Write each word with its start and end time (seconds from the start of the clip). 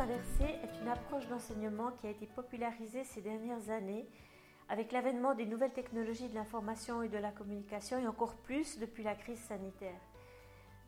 inversée 0.00 0.58
est 0.62 0.80
une 0.80 0.88
approche 0.88 1.26
d'enseignement 1.26 1.90
qui 1.92 2.06
a 2.06 2.10
été 2.10 2.26
popularisée 2.26 3.04
ces 3.04 3.20
dernières 3.20 3.68
années 3.68 4.08
avec 4.70 4.92
l'avènement 4.92 5.34
des 5.34 5.44
nouvelles 5.44 5.74
technologies 5.74 6.30
de 6.30 6.34
l'information 6.34 7.02
et 7.02 7.10
de 7.10 7.18
la 7.18 7.32
communication 7.32 7.98
et 7.98 8.06
encore 8.06 8.36
plus 8.36 8.78
depuis 8.78 9.02
la 9.02 9.14
crise 9.14 9.40
sanitaire. 9.40 10.00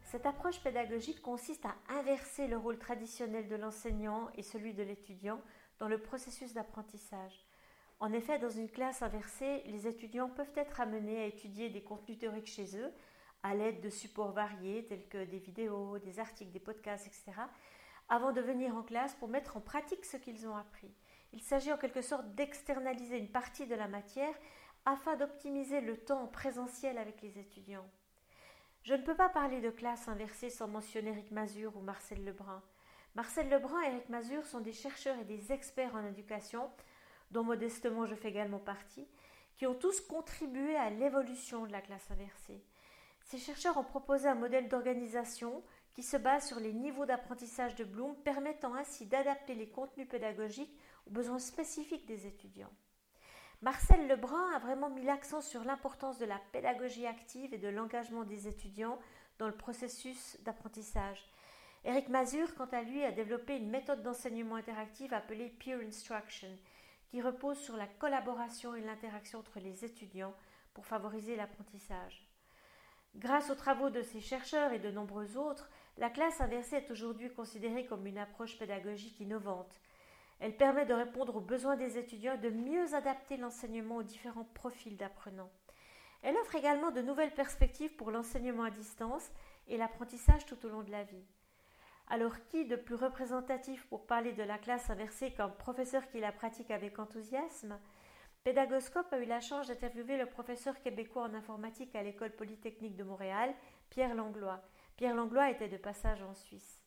Cette 0.05 0.25
approche 0.25 0.63
pédagogique 0.63 1.21
consiste 1.21 1.67
à 1.67 1.75
inverser 1.91 2.47
le 2.47 2.57
rôle 2.57 2.79
traditionnel 2.79 3.49
de 3.49 3.57
l'enseignant 3.57 4.31
et 4.35 4.43
celui 4.43 4.73
de 4.73 4.83
l'étudiant 4.83 5.43
dans 5.79 5.89
le 5.89 5.99
processus 5.99 6.55
d'apprentissage. 6.55 7.45
En 8.01 8.15
effet, 8.15 8.39
dans 8.39 8.49
une 8.49 8.71
classe 8.71 9.03
inversée, 9.03 9.63
les 9.67 9.87
étudiants 9.87 10.31
peuvent 10.31 10.57
être 10.57 10.81
amenés 10.81 11.21
à 11.21 11.27
étudier 11.27 11.69
des 11.69 11.83
contenus 11.83 12.19
théoriques 12.19 12.47
chez 12.47 12.79
eux 12.79 12.91
à 13.43 13.55
l'aide 13.55 13.83
de 13.83 13.91
supports 13.91 14.33
variés 14.33 14.87
tels 14.87 15.07
que 15.09 15.25
des 15.25 15.39
vidéos, 15.39 15.99
des 15.99 16.19
articles, 16.19 16.53
des 16.53 16.61
podcasts, 16.61 17.07
etc., 17.07 17.43
avant 18.13 18.33
de 18.33 18.43
venir 18.43 18.77
en 18.77 18.83
classe 18.83 19.15
pour 19.15 19.29
mettre 19.29 19.57
en 19.57 19.63
pratique 19.63 20.05
ce 20.05 20.19
qu'ils 20.19 20.47
ont 20.47 20.55
appris. 20.55 20.95
Il 21.33 21.41
s'agit 21.41 21.73
en 21.73 21.79
quelque 21.79 22.03
sorte 22.03 22.35
d'externaliser 22.35 23.17
une 23.17 23.33
partie 23.33 23.67
de 23.67 23.75
la 23.75 23.89
matière 23.89 24.35
afin 24.85 25.17
d'optimiser 25.17 25.81
le 25.81 25.97
temps 25.97 26.27
présentiel 26.27 26.99
avec 26.99 27.23
les 27.23 27.39
étudiants. 27.39 27.89
Je 28.83 28.93
ne 28.93 29.03
peux 29.03 29.15
pas 29.15 29.31
parler 29.31 29.63
de 29.63 29.71
classe 29.71 30.09
inversée 30.09 30.51
sans 30.51 30.69
mentionner 30.69 31.09
Eric 31.09 31.31
Mazur 31.31 31.75
ou 31.75 31.81
Marcel 31.81 32.23
Lebrun. 32.23 32.63
Marcel 33.15 33.49
Lebrun 33.49 33.81
et 33.81 33.87
Eric 33.87 34.11
Mazur 34.11 34.45
sont 34.45 34.61
des 34.61 34.75
chercheurs 34.75 35.19
et 35.19 35.25
des 35.25 35.51
experts 35.51 35.95
en 35.95 36.05
éducation, 36.05 36.71
dont 37.31 37.45
modestement 37.45 38.05
je 38.05 38.15
fais 38.15 38.29
également 38.29 38.59
partie, 38.59 39.09
qui 39.55 39.67
ont 39.67 39.75
tous 39.75 40.03
contribué 40.03 40.77
à 40.77 40.91
l'évolution 40.91 41.65
de 41.65 41.73
la 41.73 41.81
classe 41.81 42.11
inversée. 42.11 42.63
Ces 43.25 43.39
chercheurs 43.39 43.79
ont 43.79 43.85
proposé 43.85 44.29
un 44.29 44.35
modèle 44.35 44.69
d'organisation 44.69 45.63
qui 45.95 46.03
se 46.03 46.17
base 46.17 46.47
sur 46.47 46.59
les 46.59 46.73
niveaux 46.73 47.07
d'apprentissage 47.07 47.75
de 47.75 47.85
Bloom, 47.85 48.17
permettant 48.17 48.75
ainsi 48.75 49.07
d'adapter 49.07 49.55
les 49.55 49.69
contenus 49.69 50.09
pédagogiques 50.09 50.77
aux 51.07 51.11
besoins 51.11 51.39
spécifiques 51.39 52.07
des 52.07 52.27
étudiants. 52.27 52.73
Marcel 53.61 54.09
Lebrun 54.09 54.51
a 54.55 54.59
vraiment 54.59 54.91
mis 54.91 55.05
l'accent 55.05 55.41
sur 55.41 55.63
l'importance 55.65 56.19
de 56.19 56.25
la 56.25 56.41
pédagogie 56.53 57.07
active 57.07 57.55
et 57.55 57.59
de 57.59 57.69
l'engagement 57.69 58.25
des 58.25 58.49
étudiants 58.49 58.99
dans 59.39 59.47
le 59.47 59.57
processus 59.57 60.37
d'apprentissage. 60.43 61.25
Eric 61.85 62.09
Mazur, 62.09 62.55
quant 62.55 62.69
à 62.73 62.83
lui, 62.83 63.05
a 63.05 63.13
développé 63.13 63.57
une 63.57 63.71
méthode 63.71 64.03
d'enseignement 64.03 64.57
interactive 64.57 65.13
appelée 65.13 65.49
Peer 65.49 65.81
Instruction, 65.81 66.49
qui 67.09 67.21
repose 67.21 67.59
sur 67.59 67.77
la 67.77 67.87
collaboration 67.87 68.75
et 68.75 68.81
l'interaction 68.81 69.41
entre 69.41 69.61
les 69.61 69.85
étudiants 69.85 70.35
pour 70.75 70.87
favoriser 70.87 71.37
l'apprentissage. 71.37 72.32
Grâce 73.17 73.51
aux 73.51 73.55
travaux 73.55 73.91
de 73.91 74.03
ces 74.03 74.21
chercheurs 74.21 74.73
et 74.73 74.79
de 74.79 74.91
nombreux 74.91 75.37
autres, 75.37 75.71
la 75.99 76.09
classe 76.09 76.41
inversée 76.41 76.77
est 76.77 76.91
aujourd'hui 76.91 77.31
considérée 77.31 77.85
comme 77.85 78.07
une 78.07 78.19
approche 78.19 78.59
pédagogique 78.59 79.21
innovante. 79.21 79.81
Elle 80.41 80.57
permet 80.57 80.87
de 80.87 80.95
répondre 80.95 81.37
aux 81.37 81.41
besoins 81.41 81.77
des 81.77 81.99
étudiants 81.99 82.35
et 82.35 82.39
de 82.39 82.51
mieux 82.51 82.95
adapter 82.95 83.37
l'enseignement 83.37 83.97
aux 83.97 84.03
différents 84.03 84.49
profils 84.55 84.97
d'apprenants. 84.97 85.51
Elle 86.23 86.37
offre 86.37 86.55
également 86.55 86.91
de 86.91 87.03
nouvelles 87.03 87.35
perspectives 87.35 87.95
pour 87.97 88.11
l'enseignement 88.11 88.65
à 88.65 88.71
distance 88.71 89.31
et 89.69 89.77
l'apprentissage 89.77 90.47
tout 90.47 90.65
au 90.65 90.69
long 90.71 90.83
de 90.83 90.91
la 90.91 91.05
vie. 91.05 91.27
Alors 92.09 92.43
qui 92.47 92.65
de 92.65 92.77
plus 92.77 92.95
représentatif 92.95 93.87
pour 93.89 94.07
parler 94.07 94.33
de 94.33 94.43
la 94.43 94.59
classe 94.59 94.91
inversée 94.91 95.33
qu'un 95.33 95.49
professeur 95.49 96.09
qui 96.09 96.19
la 96.19 96.33
pratique 96.33 96.71
avec 96.71 96.99
enthousiasme? 96.99 97.79
Pédagoscope 98.45 99.13
a 99.13 99.19
eu 99.21 99.25
la 99.25 99.39
chance 99.39 99.69
d'interviewer 99.69 100.17
le 100.17 100.27
professeur 100.27 100.81
québécois 100.81 101.23
en 101.23 101.35
informatique 101.35 101.95
à 101.95 102.03
l'École 102.03 102.33
polytechnique 102.33 102.97
de 102.97 103.05
Montréal, 103.05 103.55
Pierre 103.89 104.17
Langlois. 104.17 104.61
Pierre 104.97 105.15
Langlois 105.15 105.51
était 105.51 105.69
de 105.69 105.77
passage 105.77 106.21
en 106.23 106.35
Suisse. 106.35 106.83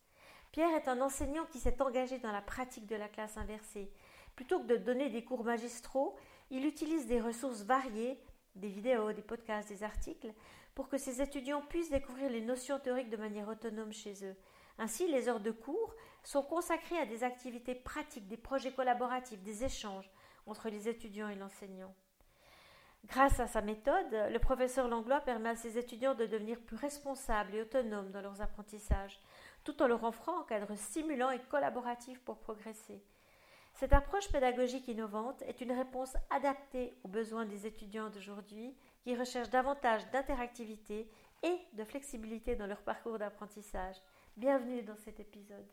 Pierre 0.52 0.76
est 0.76 0.90
un 0.90 1.00
enseignant 1.00 1.46
qui 1.46 1.60
s'est 1.60 1.82
engagé 1.82 2.20
dans 2.20 2.34
la 2.34 2.42
pratique 2.42 2.88
de 2.88 2.98
la 2.98 3.08
classe 3.08 3.38
inversée. 3.38 3.90
Plutôt 4.36 4.60
que 4.60 4.68
de 4.68 4.76
donner 4.76 5.10
des 5.10 5.24
cours 5.24 5.46
magistraux, 5.46 6.18
il 6.50 6.66
utilise 6.66 7.08
des 7.08 7.22
ressources 7.22 7.62
variées, 7.62 8.20
des 8.56 8.68
vidéos, 8.68 9.14
des 9.14 9.22
podcasts, 9.22 9.70
des 9.70 9.84
articles, 9.84 10.34
pour 10.74 10.90
que 10.90 10.98
ses 10.98 11.22
étudiants 11.22 11.62
puissent 11.62 11.90
découvrir 11.90 12.30
les 12.30 12.42
notions 12.42 12.80
théoriques 12.80 13.10
de 13.10 13.16
manière 13.16 13.48
autonome 13.48 13.94
chez 13.94 14.26
eux. 14.26 14.36
Ainsi, 14.78 15.08
les 15.08 15.30
heures 15.30 15.40
de 15.40 15.52
cours 15.52 15.96
sont 16.22 16.44
consacrées 16.44 16.98
à 16.98 17.06
des 17.06 17.24
activités 17.24 17.76
pratiques, 17.76 18.28
des 18.28 18.36
projets 18.36 18.74
collaboratifs, 18.74 19.42
des 19.42 19.64
échanges, 19.64 20.12
entre 20.46 20.70
les 20.70 20.88
étudiants 20.90 21.30
et 21.30 21.36
l'enseignant. 21.36 21.94
Grâce 23.06 23.40
à 23.40 23.48
sa 23.48 23.62
méthode, 23.62 24.12
le 24.32 24.40
professeur 24.40 24.88
Langlois 24.88 25.22
permet 25.22 25.50
à 25.50 25.56
ses 25.56 25.78
étudiants 25.78 26.16
de 26.16 26.26
devenir 26.26 26.60
plus 26.60 26.76
responsables 26.76 27.54
et 27.54 27.62
autonomes 27.62 28.12
dans 28.12 28.22
leurs 28.22 28.42
apprentissages, 28.42 29.20
tout 29.64 29.82
en 29.82 29.88
leur 29.88 30.04
offrant 30.04 30.42
un 30.42 30.46
cadre 30.46 30.76
stimulant 30.76 31.30
et 31.30 31.40
collaboratif 31.40 32.20
pour 32.22 32.40
progresser. 32.40 33.04
Cette 33.74 33.94
approche 33.94 34.32
pédagogique 34.32 34.88
innovante 34.88 35.42
est 35.44 35.62
une 35.62 35.74
réponse 35.74 36.16
adaptée 36.30 36.94
aux 37.04 37.10
besoins 37.10 37.46
des 37.46 37.68
étudiants 37.68 38.10
d'aujourd'hui 38.10 38.74
qui 39.04 39.16
recherchent 39.16 39.50
davantage 39.50 40.10
d'interactivité 40.12 41.12
et 41.44 41.60
de 41.74 41.84
flexibilité 41.84 42.56
dans 42.56 42.68
leur 42.68 42.82
parcours 42.82 43.20
d'apprentissage. 43.20 43.98
Bienvenue 44.38 44.82
dans 44.82 44.96
cet 44.96 45.20
épisode. 45.20 45.68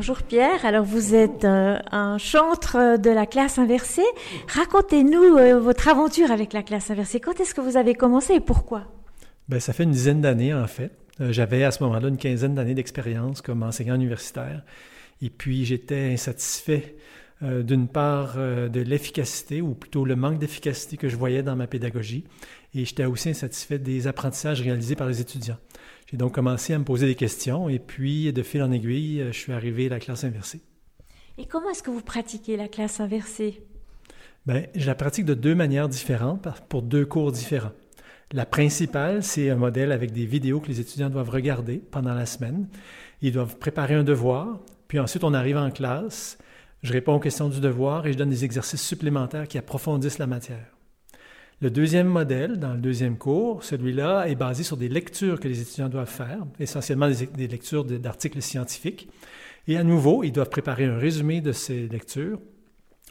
Bonjour 0.00 0.22
Pierre, 0.22 0.64
alors 0.64 0.86
vous 0.86 1.14
êtes 1.14 1.44
euh, 1.44 1.76
un 1.92 2.16
chantre 2.16 2.96
de 2.96 3.10
la 3.10 3.26
classe 3.26 3.58
inversée. 3.58 4.00
Racontez-nous 4.48 5.36
euh, 5.36 5.60
votre 5.60 5.88
aventure 5.88 6.30
avec 6.30 6.54
la 6.54 6.62
classe 6.62 6.90
inversée. 6.90 7.20
Quand 7.20 7.38
est-ce 7.38 7.54
que 7.54 7.60
vous 7.60 7.76
avez 7.76 7.94
commencé 7.94 8.32
et 8.32 8.40
pourquoi? 8.40 8.84
Ben, 9.50 9.60
Ça 9.60 9.74
fait 9.74 9.82
une 9.82 9.90
dizaine 9.90 10.22
d'années 10.22 10.54
en 10.54 10.66
fait. 10.66 10.92
Euh, 11.20 11.32
j'avais 11.32 11.64
à 11.64 11.70
ce 11.70 11.82
moment-là 11.82 12.08
une 12.08 12.16
quinzaine 12.16 12.54
d'années 12.54 12.72
d'expérience 12.72 13.42
comme 13.42 13.62
enseignant 13.62 13.94
universitaire. 13.94 14.62
Et 15.20 15.28
puis 15.28 15.66
j'étais 15.66 16.12
insatisfait 16.14 16.96
d'une 17.42 17.88
part 17.88 18.36
de 18.36 18.80
l'efficacité, 18.80 19.62
ou 19.62 19.74
plutôt 19.74 20.04
le 20.04 20.16
manque 20.16 20.38
d'efficacité 20.38 20.96
que 20.96 21.08
je 21.08 21.16
voyais 21.16 21.42
dans 21.42 21.56
ma 21.56 21.66
pédagogie. 21.66 22.24
Et 22.74 22.84
j'étais 22.84 23.04
aussi 23.04 23.30
insatisfait 23.30 23.78
des 23.78 24.06
apprentissages 24.06 24.60
réalisés 24.60 24.94
par 24.94 25.08
les 25.08 25.20
étudiants. 25.20 25.58
J'ai 26.10 26.16
donc 26.16 26.34
commencé 26.34 26.74
à 26.74 26.78
me 26.78 26.84
poser 26.84 27.06
des 27.06 27.14
questions 27.14 27.68
et 27.68 27.78
puis, 27.78 28.32
de 28.32 28.42
fil 28.42 28.62
en 28.62 28.70
aiguille, 28.70 29.24
je 29.32 29.38
suis 29.38 29.52
arrivé 29.52 29.86
à 29.86 29.90
la 29.90 30.00
classe 30.00 30.24
inversée. 30.24 30.60
Et 31.38 31.46
comment 31.46 31.70
est-ce 31.70 31.82
que 31.82 31.90
vous 31.90 32.02
pratiquez 32.02 32.56
la 32.56 32.68
classe 32.68 33.00
inversée? 33.00 33.62
Bien, 34.46 34.64
je 34.74 34.86
la 34.86 34.94
pratique 34.94 35.24
de 35.24 35.34
deux 35.34 35.54
manières 35.54 35.88
différentes 35.88 36.46
pour 36.68 36.82
deux 36.82 37.06
cours 37.06 37.32
différents. 37.32 37.72
La 38.32 38.46
principale, 38.46 39.22
c'est 39.22 39.50
un 39.50 39.56
modèle 39.56 39.92
avec 39.92 40.12
des 40.12 40.26
vidéos 40.26 40.60
que 40.60 40.68
les 40.68 40.80
étudiants 40.80 41.10
doivent 41.10 41.30
regarder 41.30 41.78
pendant 41.78 42.14
la 42.14 42.26
semaine. 42.26 42.68
Ils 43.22 43.32
doivent 43.32 43.56
préparer 43.56 43.94
un 43.94 44.04
devoir, 44.04 44.60
puis 44.88 44.98
ensuite 44.98 45.24
on 45.24 45.34
arrive 45.34 45.56
en 45.56 45.70
classe, 45.70 46.38
je 46.82 46.92
réponds 46.92 47.14
aux 47.14 47.20
questions 47.20 47.48
du 47.48 47.60
devoir 47.60 48.06
et 48.06 48.12
je 48.12 48.18
donne 48.18 48.30
des 48.30 48.44
exercices 48.44 48.82
supplémentaires 48.82 49.48
qui 49.48 49.58
approfondissent 49.58 50.18
la 50.18 50.26
matière. 50.26 50.66
Le 51.62 51.70
deuxième 51.70 52.06
modèle, 52.06 52.58
dans 52.58 52.72
le 52.72 52.80
deuxième 52.80 53.18
cours, 53.18 53.62
celui-là 53.64 54.24
est 54.28 54.34
basé 54.34 54.62
sur 54.62 54.78
des 54.78 54.88
lectures 54.88 55.38
que 55.38 55.46
les 55.46 55.60
étudiants 55.60 55.90
doivent 55.90 56.08
faire, 56.08 56.38
essentiellement 56.58 57.10
des, 57.10 57.48
lectures 57.48 57.84
d'articles 57.84 58.40
scientifiques. 58.40 59.10
Et 59.68 59.76
à 59.76 59.84
nouveau, 59.84 60.24
ils 60.24 60.32
doivent 60.32 60.48
préparer 60.48 60.86
un 60.86 60.96
résumé 60.96 61.42
de 61.42 61.52
ces 61.52 61.86
lectures. 61.86 62.40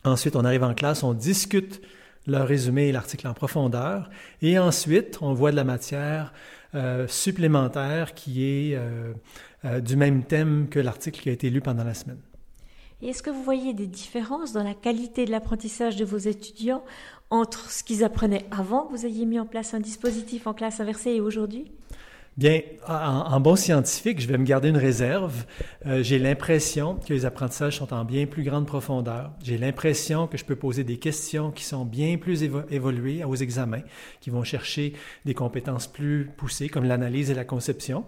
Ensuite, 0.03 0.35
on 0.35 0.45
arrive 0.45 0.63
en 0.63 0.73
classe, 0.73 1.03
on 1.03 1.13
discute 1.13 1.79
leur 2.25 2.47
résumé 2.47 2.87
et 2.87 2.91
l'article 2.91 3.27
en 3.27 3.35
profondeur. 3.35 4.09
Et 4.41 4.57
ensuite, 4.57 5.19
on 5.21 5.33
voit 5.33 5.51
de 5.51 5.55
la 5.55 5.63
matière 5.63 6.33
euh, 6.73 7.07
supplémentaire 7.07 8.15
qui 8.15 8.45
est 8.45 8.75
euh, 8.75 9.13
euh, 9.65 9.79
du 9.79 9.95
même 9.95 10.23
thème 10.23 10.69
que 10.69 10.79
l'article 10.79 11.21
qui 11.21 11.29
a 11.29 11.33
été 11.33 11.51
lu 11.51 11.61
pendant 11.61 11.83
la 11.83 11.93
semaine. 11.93 12.19
Et 13.01 13.09
est-ce 13.09 13.23
que 13.23 13.29
vous 13.29 13.43
voyez 13.43 13.73
des 13.73 13.87
différences 13.87 14.51
dans 14.51 14.63
la 14.63 14.73
qualité 14.73 15.25
de 15.25 15.31
l'apprentissage 15.31 15.95
de 15.95 16.03
vos 16.03 16.17
étudiants 16.17 16.83
entre 17.29 17.71
ce 17.71 17.83
qu'ils 17.83 18.03
apprenaient 18.03 18.45
avant 18.51 18.85
que 18.85 18.91
vous 18.91 19.05
ayez 19.05 19.25
mis 19.25 19.39
en 19.39 19.45
place 19.45 19.73
un 19.73 19.79
dispositif 19.79 20.47
en 20.47 20.53
classe 20.53 20.79
inversée 20.79 21.11
et 21.11 21.21
aujourd'hui? 21.21 21.71
Bien, 22.37 22.61
en, 22.87 23.39
bon 23.41 23.57
scientifique, 23.57 24.21
je 24.21 24.27
vais 24.27 24.37
me 24.37 24.45
garder 24.45 24.69
une 24.69 24.77
réserve. 24.77 25.45
Euh, 25.85 26.03
j'ai 26.03 26.19
l'impression 26.19 26.95
que 26.95 27.11
les 27.13 27.25
apprentissages 27.25 27.77
sont 27.77 27.93
en 27.93 28.05
bien 28.05 28.27
plus 28.27 28.43
grande 28.43 28.65
profondeur. 28.65 29.31
J'ai 29.43 29.57
l'impression 29.57 30.25
que 30.27 30.37
je 30.37 30.45
peux 30.45 30.55
poser 30.55 30.85
des 30.85 30.97
questions 30.97 31.51
qui 31.51 31.65
sont 31.65 31.83
bien 31.83 32.17
plus 32.17 32.43
évoluées 32.43 33.25
aux 33.25 33.35
examens, 33.35 33.81
qui 34.21 34.29
vont 34.29 34.45
chercher 34.45 34.93
des 35.25 35.33
compétences 35.33 35.87
plus 35.87 36.31
poussées, 36.37 36.69
comme 36.69 36.85
l'analyse 36.85 37.29
et 37.29 37.33
la 37.33 37.43
conception. 37.43 38.05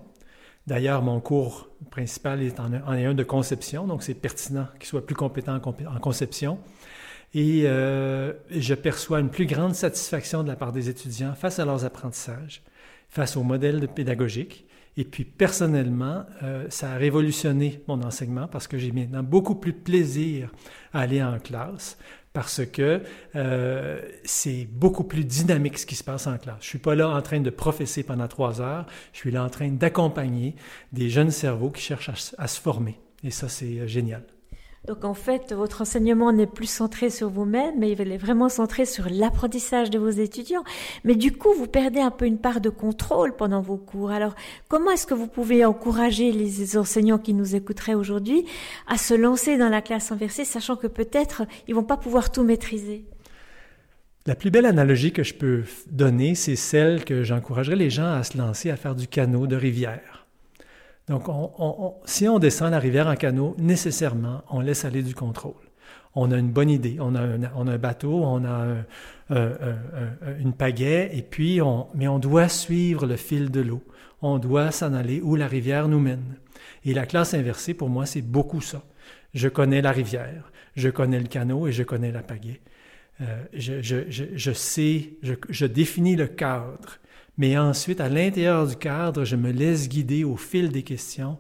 D'ailleurs, 0.67 1.01
mon 1.01 1.19
cours 1.19 1.69
principal 1.89 2.41
est 2.41 2.59
en, 2.59 2.71
un 2.73 3.13
de 3.13 3.23
conception, 3.23 3.87
donc 3.87 4.03
c'est 4.03 4.13
pertinent 4.13 4.67
qu'il 4.79 4.87
soit 4.87 5.05
plus 5.05 5.15
compétent 5.15 5.55
en, 5.55 5.99
conception. 5.99 6.59
Et 7.33 7.63
euh, 7.65 8.33
je 8.49 8.73
perçois 8.73 9.19
une 9.19 9.29
plus 9.29 9.45
grande 9.45 9.73
satisfaction 9.73 10.43
de 10.43 10.49
la 10.49 10.55
part 10.55 10.71
des 10.71 10.89
étudiants 10.89 11.33
face 11.33 11.59
à 11.59 11.65
leurs 11.65 11.85
apprentissages, 11.85 12.61
face 13.09 13.37
au 13.37 13.43
modèle 13.43 13.87
pédagogique. 13.87 14.65
Et 14.97 15.05
puis 15.05 15.23
personnellement, 15.23 16.25
euh, 16.43 16.65
ça 16.69 16.91
a 16.91 16.97
révolutionné 16.97 17.81
mon 17.87 18.01
enseignement 18.03 18.47
parce 18.47 18.67
que 18.67 18.77
j'ai 18.77 18.91
maintenant 18.91 19.23
beaucoup 19.23 19.55
plus 19.55 19.71
de 19.71 19.77
plaisir 19.77 20.51
à 20.93 21.01
aller 21.01 21.23
en 21.23 21.39
classe 21.39 21.97
parce 22.33 22.65
que 22.65 23.01
euh, 23.35 24.01
c'est 24.23 24.65
beaucoup 24.65 25.03
plus 25.03 25.25
dynamique 25.25 25.77
ce 25.77 25.85
qui 25.85 25.95
se 25.95 26.03
passe 26.03 26.27
en 26.27 26.37
classe. 26.37 26.57
Je 26.61 26.67
suis 26.67 26.79
pas 26.79 26.95
là 26.95 27.09
en 27.09 27.21
train 27.21 27.39
de 27.39 27.49
professer 27.49 28.03
pendant 28.03 28.27
trois 28.27 28.61
heures, 28.61 28.85
je 29.13 29.19
suis 29.19 29.31
là 29.31 29.43
en 29.43 29.49
train 29.49 29.69
d'accompagner 29.69 30.55
des 30.93 31.09
jeunes 31.09 31.31
cerveaux 31.31 31.71
qui 31.71 31.81
cherchent 31.81 32.33
à, 32.37 32.47
se 32.47 32.61
former. 32.61 32.99
Et 33.23 33.31
ça, 33.31 33.49
c'est 33.49 33.79
euh, 33.79 33.87
génial. 33.87 34.23
Donc 34.87 35.05
en 35.05 35.13
fait, 35.13 35.53
votre 35.53 35.83
enseignement 35.83 36.31
n'est 36.31 36.47
plus 36.47 36.69
centré 36.69 37.11
sur 37.11 37.29
vous-même, 37.29 37.75
mais 37.77 37.91
il 37.91 38.01
est 38.01 38.17
vraiment 38.17 38.49
centré 38.49 38.85
sur 38.85 39.09
l'apprentissage 39.09 39.91
de 39.91 39.99
vos 39.99 40.09
étudiants. 40.09 40.63
Mais 41.03 41.13
du 41.13 41.31
coup, 41.31 41.53
vous 41.53 41.67
perdez 41.67 41.99
un 41.99 42.09
peu 42.09 42.25
une 42.25 42.39
part 42.39 42.61
de 42.61 42.69
contrôle 42.69 43.35
pendant 43.35 43.61
vos 43.61 43.77
cours. 43.77 44.09
Alors 44.09 44.33
comment 44.69 44.89
est-ce 44.89 45.05
que 45.05 45.13
vous 45.13 45.27
pouvez 45.27 45.63
encourager 45.65 46.31
les 46.31 46.77
enseignants 46.77 47.19
qui 47.19 47.35
nous 47.35 47.55
écouteraient 47.55 47.93
aujourd'hui 47.93 48.45
à 48.87 48.97
se 48.97 49.13
lancer 49.13 49.57
dans 49.57 49.69
la 49.69 49.81
classe 49.81 50.11
inversée, 50.11 50.45
sachant 50.45 50.75
que 50.75 50.87
peut-être 50.87 51.43
ils 51.67 51.75
vont 51.75 51.83
pas 51.83 51.97
pouvoir 51.97 52.31
tout 52.31 52.43
maîtriser? 52.43 53.05
La 54.25 54.35
plus 54.35 54.49
belle 54.49 54.65
analogie 54.65 55.11
que 55.11 55.23
je 55.23 55.35
peux 55.35 55.63
donner, 55.91 56.33
c'est 56.33 56.55
celle 56.55 57.05
que 57.05 57.23
j'encouragerais 57.23 57.75
les 57.75 57.89
gens 57.91 58.11
à 58.11 58.23
se 58.23 58.37
lancer 58.37 58.71
à 58.71 58.77
faire 58.77 58.95
du 58.95 59.07
canot 59.07 59.45
de 59.45 59.55
rivière. 59.55 60.20
Donc, 61.07 61.23
si 62.05 62.27
on 62.27 62.39
descend 62.39 62.71
la 62.71 62.79
rivière 62.79 63.07
en 63.07 63.15
canot, 63.15 63.55
nécessairement, 63.57 64.43
on 64.49 64.59
laisse 64.59 64.85
aller 64.85 65.03
du 65.03 65.15
contrôle. 65.15 65.53
On 66.13 66.31
a 66.31 66.37
une 66.37 66.51
bonne 66.51 66.69
idée, 66.69 66.97
on 66.99 67.15
a 67.15 67.21
un, 67.21 67.77
bateau, 67.77 68.23
on 68.23 68.45
a 68.45 68.83
une 70.39 70.53
pagaie, 70.53 71.09
et 71.13 71.21
puis 71.21 71.59
mais 71.95 72.07
on 72.07 72.19
doit 72.19 72.49
suivre 72.49 73.05
le 73.05 73.15
fil 73.15 73.49
de 73.49 73.61
l'eau. 73.61 73.81
On 74.21 74.37
doit 74.37 74.71
s'en 74.71 74.93
aller 74.93 75.21
où 75.21 75.35
la 75.35 75.47
rivière 75.47 75.87
nous 75.87 75.99
mène. 75.99 76.35
Et 76.85 76.93
la 76.93 77.05
classe 77.05 77.33
inversée, 77.33 77.73
pour 77.73 77.89
moi, 77.89 78.05
c'est 78.05 78.21
beaucoup 78.21 78.61
ça. 78.61 78.83
Je 79.33 79.47
connais 79.47 79.81
la 79.81 79.91
rivière, 79.91 80.51
je 80.75 80.89
connais 80.89 81.19
le 81.19 81.27
canot 81.27 81.67
et 81.67 81.71
je 81.71 81.83
connais 81.83 82.11
la 82.11 82.21
pagaie. 82.21 82.61
Euh, 83.21 83.43
je, 83.53 84.51
sais, 84.51 85.13
je 85.21 85.65
définis 85.65 86.15
le 86.15 86.27
cadre 86.27 86.99
mais 87.37 87.57
ensuite, 87.57 88.01
à 88.01 88.09
l'intérieur 88.09 88.67
du 88.67 88.75
cadre, 88.75 89.23
je 89.23 89.35
me 89.35 89.51
laisse 89.51 89.87
guider 89.89 90.23
au 90.23 90.35
fil 90.35 90.69
des 90.69 90.83
questions 90.83 91.37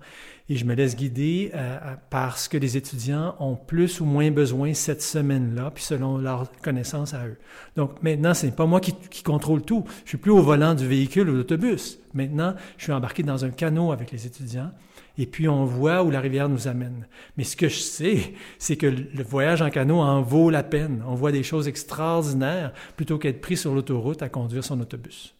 et 0.49 0.55
je 0.55 0.65
me 0.65 0.73
laisse 0.73 0.95
guider 0.95 1.51
euh, 1.53 1.77
parce 2.09 2.47
que 2.47 2.57
les 2.57 2.75
étudiants 2.75 3.35
ont 3.39 3.55
plus 3.55 4.01
ou 4.01 4.05
moins 4.05 4.31
besoin 4.31 4.73
cette 4.73 5.01
semaine-là, 5.01 5.71
puis 5.73 5.83
selon 5.83 6.17
leur 6.17 6.51
connaissance 6.61 7.13
à 7.13 7.25
eux. 7.25 7.37
Donc 7.75 8.03
maintenant, 8.03 8.33
ce 8.33 8.45
n'est 8.45 8.51
pas 8.51 8.65
moi 8.65 8.79
qui, 8.79 8.93
qui, 8.93 9.23
contrôle 9.23 9.61
tout. 9.61 9.85
Je 10.03 10.09
suis 10.09 10.17
plus 10.17 10.31
au 10.31 10.41
volant 10.41 10.75
du 10.75 10.87
véhicule 10.87 11.29
ou 11.29 11.33
de 11.33 11.37
l'autobus. 11.37 11.99
Maintenant, 12.13 12.55
je 12.77 12.83
suis 12.83 12.93
embarqué 12.93 13.23
dans 13.23 13.45
un 13.45 13.49
canot 13.49 13.91
avec 13.91 14.11
les 14.11 14.25
étudiants 14.25 14.71
et 15.17 15.25
puis 15.25 15.47
on 15.47 15.65
voit 15.65 16.03
où 16.03 16.09
la 16.09 16.19
rivière 16.19 16.49
nous 16.49 16.67
amène. 16.67 17.07
Mais 17.37 17.43
ce 17.43 17.55
que 17.55 17.69
je 17.69 17.79
sais, 17.79 18.33
c'est 18.59 18.75
que 18.75 18.87
le 18.87 19.23
voyage 19.23 19.61
en 19.61 19.69
canot 19.69 19.99
en 19.99 20.21
vaut 20.21 20.49
la 20.49 20.63
peine. 20.63 21.03
On 21.07 21.15
voit 21.15 21.31
des 21.31 21.43
choses 21.43 21.67
extraordinaires 21.67 22.73
plutôt 22.95 23.17
qu'être 23.17 23.41
pris 23.41 23.57
sur 23.57 23.73
l'autoroute 23.73 24.21
à 24.21 24.29
conduire 24.29 24.63
son 24.63 24.79
autobus. 24.79 25.35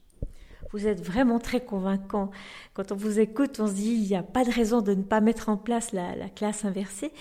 Vous 0.74 0.88
êtes 0.88 1.04
vraiment 1.06 1.40
très 1.40 1.62
convaincant. 1.62 2.32
Quand 2.74 2.92
on 2.92 2.96
vous 2.96 3.20
écoute, 3.20 3.60
on 3.60 3.68
se 3.68 3.74
dit 3.74 3.92
il 3.92 4.08
n'y 4.08 4.16
a 4.16 4.24
pas 4.24 4.46
de 4.46 4.52
raison 4.52 4.82
de 4.82 4.94
ne 4.94 5.04
pas 5.04 5.20
mettre 5.20 5.50
en 5.50 5.58
place 5.58 5.92
la, 5.92 6.14
classe 6.36 6.64
inversée. 6.66 7.12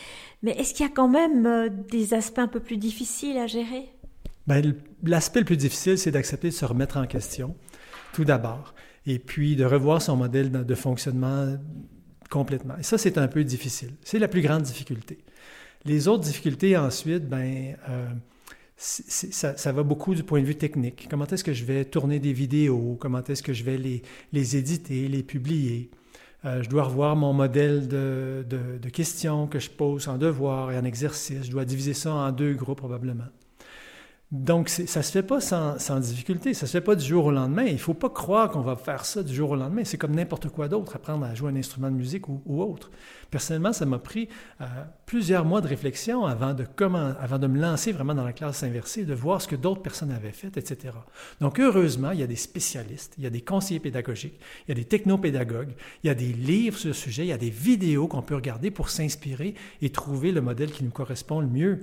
Mais 0.42 0.52
est-ce 0.52 0.72
qu'il 0.74 0.86
y 0.86 0.88
a 0.88 0.92
quand 0.92 1.08
même 1.08 1.46
euh, 1.46 1.68
des 1.68 2.14
aspects 2.14 2.38
un 2.38 2.48
peu 2.48 2.60
plus 2.60 2.76
difficiles 2.76 3.38
à 3.38 3.46
gérer? 3.46 3.90
Ben, 4.46 4.74
L'aspect 5.02 5.40
le 5.40 5.46
plus 5.46 5.56
difficile, 5.56 5.98
c'est 5.98 6.10
d'accepter 6.10 6.48
de 6.48 6.54
se 6.54 6.64
remettre 6.64 6.96
en 6.96 7.06
question, 7.06 7.56
tout 8.12 8.24
d'abord, 8.24 8.74
et 9.06 9.18
puis 9.18 9.56
de 9.56 9.64
revoir 9.64 10.00
son 10.00 10.16
modèle 10.16 10.50
de 10.50 10.74
fonctionnement 10.74 11.56
complètement. 12.30 12.76
Et 12.78 12.82
ça, 12.82 12.98
c'est 12.98 13.18
un 13.18 13.28
peu 13.28 13.44
difficile. 13.44 13.94
C'est 14.02 14.18
la 14.18 14.28
plus 14.28 14.42
grande 14.42 14.62
difficulté. 14.62 15.18
Les 15.84 16.08
autres 16.08 16.24
difficultés 16.24 16.76
ensuite, 16.76 17.28
ben, 17.28 17.76
euh, 17.88 18.08
ça, 18.82 19.72
va 19.72 19.82
beaucoup 19.82 20.14
du 20.14 20.22
point 20.22 20.40
de 20.40 20.46
vue 20.46 20.56
technique. 20.56 21.06
Comment 21.10 21.26
est-ce 21.26 21.44
que 21.44 21.52
je 21.52 21.64
vais 21.66 21.84
tourner 21.84 22.18
des 22.18 22.32
vidéos? 22.32 22.96
Comment 22.98 23.22
est-ce 23.22 23.42
que 23.42 23.52
je 23.52 23.62
vais 23.62 23.76
les, 23.76 24.02
les 24.32 24.56
éditer, 24.56 25.06
les 25.06 25.22
publier? 25.22 25.90
Euh, 26.46 26.62
je 26.62 26.70
dois 26.70 26.84
revoir 26.84 27.14
mon 27.14 27.34
modèle 27.34 27.88
de, 27.88 28.42
de, 28.48 28.88
questions 28.88 29.46
que 29.46 29.58
je 29.58 29.68
pose 29.68 30.08
en 30.08 30.16
devoir 30.16 30.72
et 30.72 30.78
en 30.78 30.84
exercice. 30.84 31.44
Je 31.44 31.50
dois 31.50 31.66
diviser 31.66 31.92
ça 31.92 32.14
en 32.14 32.32
deux 32.32 32.54
groupes 32.54 32.78
probablement. 32.78 33.26
Donc, 34.32 34.68
ça 34.68 35.02
se 35.02 35.10
fait 35.10 35.24
pas 35.24 35.40
sans, 35.40 35.76
sans, 35.80 35.98
difficulté, 35.98 36.54
ça 36.54 36.66
se 36.68 36.72
fait 36.72 36.80
pas 36.80 36.94
du 36.94 37.04
jour 37.04 37.24
au 37.24 37.32
lendemain. 37.32 37.64
Il 37.64 37.80
faut 37.80 37.94
pas 37.94 38.10
croire 38.10 38.48
qu'on 38.48 38.60
va 38.60 38.76
faire 38.76 39.04
ça 39.04 39.24
du 39.24 39.34
jour 39.34 39.50
au 39.50 39.56
lendemain. 39.56 39.82
C'est 39.84 39.98
comme 39.98 40.14
n'importe 40.14 40.48
quoi 40.50 40.68
d'autre, 40.68 40.94
apprendre 40.94 41.26
à 41.26 41.34
jouer 41.34 41.50
un 41.50 41.56
instrument 41.56 41.90
de 41.90 41.96
musique 41.96 42.28
ou, 42.28 42.40
ou 42.46 42.62
autre. 42.62 42.92
Personnellement, 43.32 43.72
ça 43.72 43.86
m'a 43.86 43.98
pris 43.98 44.28
euh, 44.60 44.66
plusieurs 45.04 45.44
mois 45.44 45.60
de 45.60 45.66
réflexion 45.66 46.26
avant 46.26 46.54
de, 46.54 46.64
comment, 46.76 47.12
avant 47.20 47.38
de 47.40 47.48
me 47.48 47.60
lancer 47.60 47.90
vraiment 47.90 48.14
dans 48.14 48.24
la 48.24 48.32
classe 48.32 48.62
inversée, 48.62 49.04
de 49.04 49.14
voir 49.14 49.42
ce 49.42 49.48
que 49.48 49.56
d'autres 49.56 49.82
personnes 49.82 50.12
avaient 50.12 50.30
fait, 50.30 50.56
etc. 50.56 50.94
Donc, 51.40 51.58
heureusement, 51.58 52.12
il 52.12 52.20
y 52.20 52.24
a 52.24 52.28
des 52.28 52.36
spécialistes, 52.36 53.14
il 53.18 53.24
y 53.24 53.26
a 53.26 53.30
des 53.30 53.40
conseillers 53.40 53.80
pédagogiques, 53.80 54.38
il 54.66 54.68
y 54.68 54.72
a 54.72 54.76
des 54.76 54.84
technopédagogues, 54.84 55.74
il 56.04 56.06
y 56.06 56.10
a 56.10 56.14
des 56.14 56.32
livres 56.32 56.78
sur 56.78 56.88
le 56.88 56.94
sujet, 56.94 57.24
il 57.24 57.30
y 57.30 57.32
a 57.32 57.38
des 57.38 57.50
vidéos 57.50 58.06
qu'on 58.06 58.22
peut 58.22 58.36
regarder 58.36 58.70
pour 58.70 58.90
s'inspirer 58.90 59.54
et 59.82 59.90
trouver 59.90 60.30
le 60.30 60.40
modèle 60.40 60.70
qui 60.70 60.84
nous 60.84 60.90
correspond 60.90 61.40
le 61.40 61.48
mieux. 61.48 61.80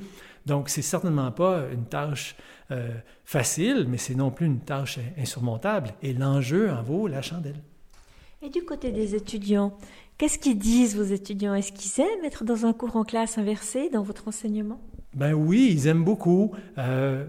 Donc, 0.47 0.69
c'est 0.69 0.81
certainement 0.81 1.29
pas 1.31 1.65
une 1.71 1.85
tâche 1.85 2.37
euh, 2.71 2.89
facile, 3.25 3.85
mais 3.89 3.97
c'est 3.97 4.15
non 4.15 4.31
plus 4.31 4.45
une 4.45 4.61
tâche 4.61 4.97
insurmontable. 5.17 5.93
Et 6.01 6.13
l'enjeu 6.13 6.71
en 6.71 6.81
vaut 6.81 7.07
la 7.07 7.21
chandelle. 7.21 7.61
Et 8.41 8.49
du 8.49 8.63
côté 8.63 8.91
des 8.91 9.13
étudiants, 9.13 9.77
qu'est-ce 10.17 10.39
qu'ils 10.39 10.57
disent 10.57 10.95
vos 10.95 11.03
étudiants? 11.03 11.53
Est-ce 11.53 11.73
qu'ils 11.73 12.01
aiment 12.01 12.23
être 12.23 12.45
dans 12.45 12.65
un 12.65 12.71
cours 12.71 12.95
en 12.95 13.03
classe 13.03 13.37
inversé 13.37 13.89
dans 13.89 14.03
votre 14.03 14.29
enseignement? 14.29 14.79
Ben 15.13 15.33
oui, 15.33 15.67
ils 15.69 15.87
aiment 15.87 16.05
beaucoup. 16.05 16.53
Euh, 16.77 17.25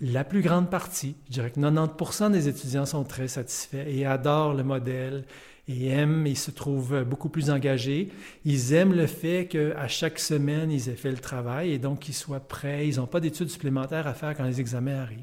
la 0.00 0.24
plus 0.24 0.40
grande 0.40 0.70
partie, 0.70 1.14
je 1.26 1.32
dirais 1.32 1.50
que 1.50 1.60
90% 1.60 2.32
des 2.32 2.48
étudiants 2.48 2.86
sont 2.86 3.04
très 3.04 3.28
satisfaits 3.28 3.86
et 3.86 4.06
adorent 4.06 4.54
le 4.54 4.64
modèle 4.64 5.24
et 5.68 5.88
aiment, 5.88 6.26
ils 6.26 6.38
se 6.38 6.50
trouvent 6.50 7.04
beaucoup 7.04 7.28
plus 7.28 7.50
engagés. 7.50 8.10
Ils 8.44 8.72
aiment 8.72 8.94
le 8.94 9.06
fait 9.06 9.46
qu'à 9.46 9.86
chaque 9.88 10.18
semaine, 10.18 10.70
ils 10.70 10.88
aient 10.88 10.96
fait 10.96 11.10
le 11.10 11.18
travail 11.18 11.72
et 11.72 11.78
donc 11.78 12.00
qu'ils 12.00 12.14
soient 12.14 12.40
prêts. 12.40 12.88
Ils 12.88 12.96
n'ont 12.96 13.06
pas 13.06 13.20
d'études 13.20 13.50
supplémentaires 13.50 14.06
à 14.06 14.14
faire 14.14 14.36
quand 14.36 14.44
les 14.44 14.60
examens 14.60 15.00
arrivent. 15.00 15.18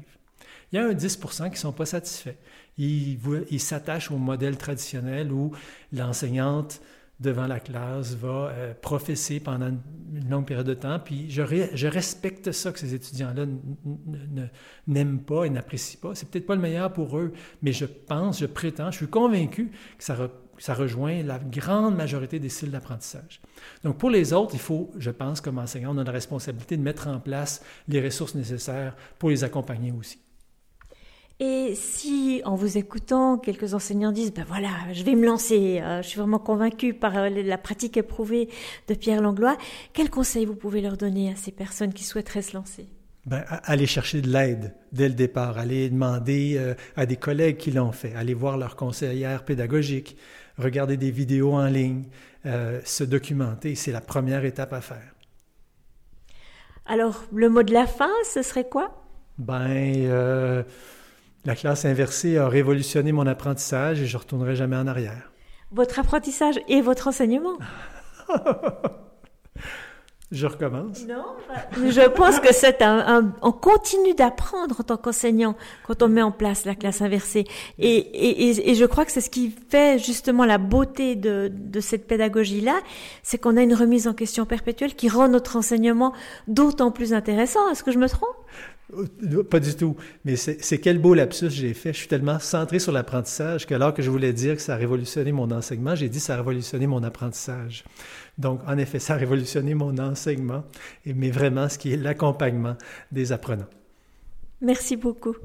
Il 0.72 0.76
y 0.76 0.78
a 0.78 0.86
un 0.86 0.92
10% 0.92 1.44
qui 1.46 1.50
ne 1.50 1.56
sont 1.56 1.72
pas 1.72 1.84
satisfaits. 1.84 2.36
Ils 2.78 3.60
s'attachent 3.60 4.10
au 4.10 4.16
modèle 4.16 4.56
traditionnel 4.56 5.32
où 5.32 5.50
l'enseignante 5.92 6.80
devant 7.20 7.46
la 7.46 7.60
classe 7.60 8.14
va 8.14 8.48
euh, 8.48 8.74
professer 8.80 9.40
pendant 9.40 9.68
une 9.68 10.28
longue 10.28 10.46
période 10.46 10.66
de 10.66 10.74
temps. 10.74 10.98
Puis 10.98 11.30
je, 11.30 11.86
respecte 11.86 12.50
ça 12.52 12.72
que 12.72 12.78
ces 12.78 12.94
étudiants-là 12.94 13.46
n'aiment 14.86 15.20
pas 15.20 15.44
et 15.44 15.50
n'apprécient 15.50 16.00
pas. 16.00 16.14
C'est 16.14 16.28
peut-être 16.28 16.46
pas 16.46 16.54
le 16.54 16.60
meilleur 16.60 16.92
pour 16.92 17.18
eux, 17.18 17.32
mais 17.62 17.72
je 17.72 17.84
pense, 17.84 18.40
je 18.40 18.46
prétends, 18.46 18.90
je 18.90 18.96
suis 18.96 19.08
convaincu 19.08 19.70
que 19.98 20.04
ça, 20.04 20.16
ça 20.58 20.74
rejoint 20.74 21.22
la 21.22 21.38
grande 21.38 21.96
majorité 21.96 22.38
des 22.38 22.48
styles 22.48 22.70
d'apprentissage. 22.70 23.40
Donc 23.84 23.98
pour 23.98 24.10
les 24.10 24.32
autres, 24.32 24.54
il 24.54 24.60
faut, 24.60 24.90
je 24.96 25.10
pense, 25.10 25.40
comme 25.40 25.58
enseignant, 25.58 25.94
on 25.94 25.98
a 25.98 26.04
la 26.04 26.12
responsabilité 26.12 26.76
de 26.76 26.82
mettre 26.82 27.06
en 27.06 27.20
place 27.20 27.62
les 27.86 28.00
ressources 28.02 28.34
nécessaires 28.34 28.96
pour 29.18 29.30
les 29.30 29.44
accompagner 29.44 29.92
aussi. 29.92 30.18
Et 31.42 31.74
si, 31.74 32.42
en 32.44 32.54
vous 32.54 32.76
écoutant, 32.76 33.38
quelques 33.38 33.72
enseignants 33.72 34.12
disent, 34.12 34.34
ben 34.34 34.44
voilà, 34.46 34.68
je 34.92 35.02
vais 35.04 35.14
me 35.14 35.24
lancer, 35.24 35.80
euh, 35.80 36.02
je 36.02 36.08
suis 36.08 36.18
vraiment 36.18 36.38
convaincu 36.38 36.92
par 36.92 37.16
euh, 37.16 37.30
la 37.30 37.56
pratique 37.56 37.96
éprouvée 37.96 38.50
de 38.88 38.94
Pierre 38.94 39.22
Langlois, 39.22 39.56
quels 39.94 40.10
conseils 40.10 40.44
vous 40.44 40.54
pouvez 40.54 40.82
leur 40.82 40.98
donner 40.98 41.32
à 41.32 41.36
ces 41.36 41.50
personnes 41.50 41.94
qui 41.94 42.04
souhaiteraient 42.04 42.42
se 42.42 42.54
lancer? 42.54 42.88
Ben, 43.24 43.42
aller 43.48 43.86
chercher 43.86 44.20
de 44.20 44.28
l'aide 44.28 44.74
dès 44.92 45.08
le 45.08 45.14
départ, 45.14 45.56
aller 45.56 45.88
demander 45.88 46.56
euh, 46.58 46.74
à 46.94 47.06
des 47.06 47.16
collègues 47.16 47.56
qui 47.56 47.70
l'ont 47.70 47.92
fait, 47.92 48.14
aller 48.14 48.34
voir 48.34 48.58
leur 48.58 48.76
conseillère 48.76 49.42
pédagogique, 49.42 50.18
regarder 50.58 50.98
des 50.98 51.10
vidéos 51.10 51.54
en 51.54 51.66
ligne, 51.66 52.04
se 52.44 53.04
documenter, 53.04 53.74
c'est 53.74 53.92
la 53.92 54.00
première 54.02 54.44
étape 54.44 54.72
à 54.74 54.80
faire. 54.82 55.14
Alors, 56.84 57.24
le 57.32 57.48
mot 57.48 57.62
de 57.62 57.72
la 57.72 57.86
fin, 57.86 58.10
ce 58.24 58.42
serait 58.42 58.68
quoi? 58.68 59.04
Ben, 59.38 60.64
la 61.44 61.54
classe 61.54 61.84
inversée 61.84 62.38
a 62.38 62.48
révolutionné 62.48 63.12
mon 63.12 63.26
apprentissage 63.26 64.00
et 64.00 64.06
je 64.06 64.16
ne 64.16 64.20
retournerai 64.20 64.56
jamais 64.56 64.76
en 64.76 64.86
arrière. 64.86 65.32
Votre 65.72 65.98
apprentissage 65.98 66.60
et 66.68 66.80
votre 66.80 67.08
enseignement 67.08 67.58
Je 70.32 70.46
recommence. 70.46 71.04
Non, 71.08 71.24
je 71.74 72.08
pense 72.08 72.38
que 72.38 72.54
c'est 72.54 72.82
un, 72.82 73.32
on 73.42 73.50
continue 73.50 74.14
d'apprendre 74.14 74.76
en 74.78 74.84
tant 74.84 74.96
qu'enseignant 74.96 75.56
quand 75.84 76.04
on 76.04 76.08
met 76.08 76.22
en 76.22 76.30
place 76.30 76.64
la 76.66 76.76
classe 76.76 77.02
inversée. 77.02 77.46
Et, 77.80 77.96
et, 77.96 78.70
et 78.70 78.74
je 78.76 78.84
crois 78.84 79.04
que 79.04 79.10
c'est 79.10 79.20
ce 79.20 79.30
qui 79.30 79.52
fait 79.70 79.98
justement 79.98 80.44
la 80.44 80.58
beauté 80.58 81.16
de, 81.16 81.50
de 81.52 81.80
cette 81.80 82.06
pédagogie-là, 82.06 82.78
c'est 83.24 83.38
qu'on 83.38 83.56
a 83.56 83.62
une 83.62 83.74
remise 83.74 84.06
en 84.06 84.14
question 84.14 84.46
perpétuelle 84.46 84.94
qui 84.94 85.08
rend 85.08 85.26
notre 85.26 85.56
enseignement 85.56 86.12
d'autant 86.46 86.92
plus 86.92 87.12
intéressant. 87.12 87.68
Est-ce 87.72 87.82
que 87.82 87.90
je 87.90 87.98
me 87.98 88.08
trompe? 88.08 88.36
Pas 89.50 89.60
du 89.60 89.74
tout. 89.74 89.96
Mais 90.24 90.36
c'est 90.36 90.78
quel 90.78 90.98
beau 90.98 91.14
lapsus 91.14 91.50
j'ai 91.50 91.74
fait. 91.74 91.92
Je 91.92 91.98
suis 91.98 92.08
tellement 92.08 92.38
centré 92.38 92.78
sur 92.78 92.92
l'apprentissage 92.92 93.66
que 93.66 93.74
alors 93.74 93.94
que 93.94 94.02
je 94.02 94.10
voulais 94.10 94.32
dire 94.32 94.56
que 94.56 94.62
ça 94.62 94.74
a 94.74 94.76
révolutionné 94.76 95.32
mon 95.32 95.50
enseignement, 95.50 95.94
j'ai 95.94 96.08
dit 96.08 96.20
ça 96.20 96.34
a 96.34 96.36
révolutionné 96.38 96.86
mon 96.86 97.02
apprentissage. 97.02 97.84
Donc, 98.38 98.60
en 98.66 98.78
effet, 98.78 98.98
ça 98.98 99.14
a 99.14 99.16
révolutionné 99.16 99.74
mon 99.74 99.98
enseignement, 99.98 100.64
mais 101.04 101.30
vraiment 101.30 101.68
ce 101.68 101.78
qui 101.78 101.92
est 101.92 101.96
l'accompagnement 101.96 102.76
des 103.12 103.32
apprenants. 103.32 103.68
Merci 104.60 104.96
beaucoup. 104.96 105.36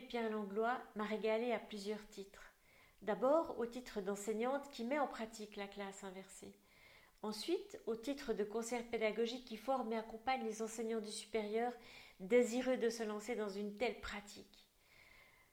Pierre 0.00 0.30
Langlois 0.30 0.80
m'a 0.96 1.04
régalé 1.04 1.52
à 1.52 1.58
plusieurs 1.58 2.06
titres. 2.08 2.52
D'abord 3.02 3.58
au 3.58 3.66
titre 3.66 4.00
d'enseignante 4.00 4.70
qui 4.70 4.84
met 4.84 4.98
en 4.98 5.06
pratique 5.06 5.56
la 5.56 5.66
classe 5.66 6.04
inversée. 6.04 6.54
Ensuite 7.22 7.78
au 7.86 7.94
titre 7.94 8.32
de 8.32 8.44
conseillère 8.44 8.86
pédagogique 8.88 9.44
qui 9.44 9.56
forme 9.56 9.92
et 9.92 9.98
accompagne 9.98 10.44
les 10.44 10.62
enseignants 10.62 11.00
du 11.00 11.10
supérieur 11.10 11.72
désireux 12.20 12.76
de 12.76 12.88
se 12.88 13.02
lancer 13.02 13.34
dans 13.34 13.48
une 13.48 13.76
telle 13.76 14.00
pratique. 14.00 14.66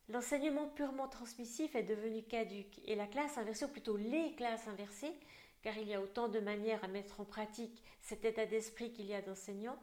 L'enseignement 0.08 0.68
purement 0.68 1.08
transmissif 1.08 1.76
est 1.76 1.84
devenu 1.84 2.24
caduque 2.24 2.80
et 2.86 2.96
la 2.96 3.08
classe 3.08 3.38
inversée, 3.38 3.66
ou 3.66 3.70
plutôt 3.70 3.98
les 3.98 4.34
classes 4.36 4.68
inversées, 4.68 5.14
car 5.62 5.78
il 5.78 5.88
y 5.88 5.94
a 5.94 6.02
autant 6.02 6.30
de 6.30 6.40
manières 6.40 6.84
à 6.84 6.88
mettre 6.88 7.20
en 7.20 7.26
pratique 7.26 7.84
cet 8.02 8.26
état 8.26 8.46
d'esprit 8.46 8.92
qu'il 8.92 9.06
y 9.06 9.14
a 9.14 9.22
d'enseignants, 9.22 9.80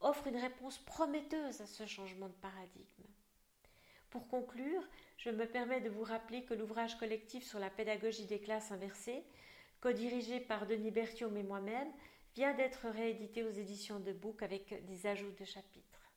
offre 0.00 0.26
une 0.26 0.36
réponse 0.36 0.78
prometteuse 0.78 1.60
à 1.60 1.66
ce 1.66 1.86
changement 1.86 2.28
de 2.28 2.34
paradigme. 2.34 3.11
Pour 4.12 4.28
conclure, 4.28 4.82
je 5.16 5.30
me 5.30 5.46
permets 5.46 5.80
de 5.80 5.88
vous 5.88 6.02
rappeler 6.02 6.42
que 6.42 6.52
l'ouvrage 6.52 6.98
collectif 6.98 7.44
sur 7.44 7.58
la 7.58 7.70
pédagogie 7.70 8.26
des 8.26 8.40
classes 8.40 8.70
inversées, 8.70 9.24
co-dirigé 9.80 10.38
par 10.38 10.66
Denis 10.66 10.90
Berthiaume 10.90 11.38
et 11.38 11.42
moi-même, 11.42 11.88
vient 12.34 12.52
d'être 12.52 12.88
réédité 12.90 13.42
aux 13.42 13.50
éditions 13.50 14.00
de 14.00 14.12
Book 14.12 14.42
avec 14.42 14.84
des 14.84 15.06
ajouts 15.06 15.32
de 15.40 15.46
chapitres. 15.46 16.10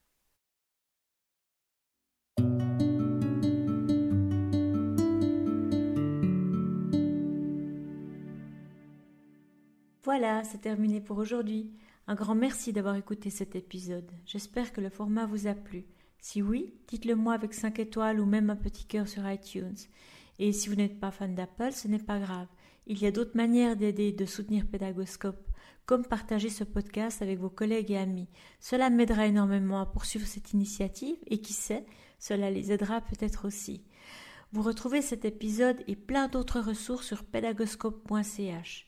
Voilà, 10.03 10.43
c'est 10.43 10.59
terminé 10.59 10.99
pour 10.99 11.17
aujourd'hui. 11.17 11.71
Un 12.07 12.15
grand 12.15 12.35
merci 12.35 12.73
d'avoir 12.73 12.97
écouté 12.97 13.29
cet 13.29 13.55
épisode. 13.55 14.11
J'espère 14.25 14.73
que 14.73 14.81
le 14.81 14.89
format 14.89 15.25
vous 15.25 15.47
a 15.47 15.53
plu. 15.53 15.85
Si 16.27 16.41
oui, 16.41 16.73
dites-le 16.87 17.13
moi 17.13 17.35
avec 17.35 17.53
5 17.53 17.77
étoiles 17.77 18.19
ou 18.19 18.25
même 18.25 18.49
un 18.49 18.55
petit 18.55 18.85
cœur 18.85 19.07
sur 19.07 19.29
iTunes. 19.29 19.77
Et 20.39 20.53
si 20.53 20.69
vous 20.69 20.75
n'êtes 20.75 20.99
pas 20.99 21.11
fan 21.11 21.35
d'Apple, 21.35 21.71
ce 21.71 21.87
n'est 21.87 21.99
pas 21.99 22.17
grave. 22.17 22.47
Il 22.87 22.99
y 22.99 23.05
a 23.05 23.11
d'autres 23.11 23.37
manières 23.37 23.75
d'aider 23.75 24.05
et 24.05 24.11
de 24.11 24.25
soutenir 24.25 24.65
Pédagoscope, 24.65 25.47
comme 25.85 26.03
partager 26.03 26.49
ce 26.49 26.63
podcast 26.63 27.21
avec 27.21 27.37
vos 27.37 27.51
collègues 27.51 27.91
et 27.91 27.99
amis. 27.99 28.27
Cela 28.59 28.89
m'aidera 28.89 29.27
énormément 29.27 29.79
à 29.79 29.85
poursuivre 29.85 30.25
cette 30.25 30.51
initiative 30.53 31.15
et 31.27 31.41
qui 31.41 31.53
sait, 31.53 31.85
cela 32.17 32.49
les 32.49 32.71
aidera 32.71 33.01
peut-être 33.01 33.45
aussi. 33.45 33.83
Vous 34.51 34.63
retrouvez 34.63 35.03
cet 35.03 35.25
épisode 35.25 35.83
et 35.85 35.95
plein 35.95 36.27
d'autres 36.27 36.59
ressources 36.59 37.05
sur 37.05 37.23
pédagoscope.ch. 37.23 38.87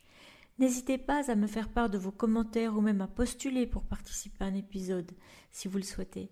N'hésitez 0.58 0.98
pas 0.98 1.30
à 1.30 1.36
me 1.36 1.46
faire 1.46 1.70
part 1.70 1.92
de 1.92 2.00
vos 2.00 2.12
commentaires 2.12 2.76
ou 2.76 2.82
même 2.82 3.02
à 3.02 3.08
postuler 3.08 3.68
pour 3.68 3.84
participer 3.84 4.44
à 4.44 4.48
un 4.48 4.56
épisode 4.56 5.12
si 5.52 5.68
vous 5.68 5.78
le 5.78 5.84
souhaitez. 5.84 6.32